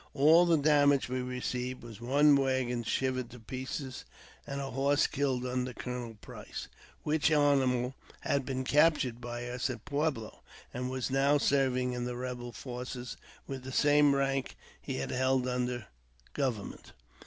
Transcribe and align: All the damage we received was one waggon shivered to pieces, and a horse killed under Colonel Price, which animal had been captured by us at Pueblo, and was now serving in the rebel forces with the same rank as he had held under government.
All 0.15 0.47
the 0.47 0.57
damage 0.57 1.09
we 1.09 1.21
received 1.21 1.83
was 1.83 2.01
one 2.01 2.35
waggon 2.35 2.81
shivered 2.83 3.29
to 3.29 3.39
pieces, 3.39 4.03
and 4.47 4.59
a 4.59 4.71
horse 4.71 5.05
killed 5.05 5.45
under 5.45 5.73
Colonel 5.73 6.15
Price, 6.15 6.67
which 7.03 7.29
animal 7.29 7.93
had 8.21 8.43
been 8.43 8.63
captured 8.63 9.21
by 9.21 9.47
us 9.47 9.69
at 9.69 9.85
Pueblo, 9.85 10.41
and 10.73 10.89
was 10.89 11.11
now 11.11 11.37
serving 11.37 11.93
in 11.93 12.05
the 12.05 12.15
rebel 12.17 12.51
forces 12.51 13.15
with 13.45 13.61
the 13.63 13.71
same 13.71 14.15
rank 14.15 14.55
as 14.55 14.55
he 14.81 14.95
had 14.95 15.11
held 15.11 15.47
under 15.47 15.85
government. 16.33 16.93